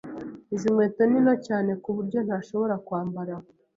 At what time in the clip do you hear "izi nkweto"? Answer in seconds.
0.55-1.01